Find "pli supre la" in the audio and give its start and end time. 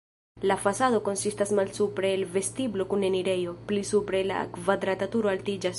3.69-4.41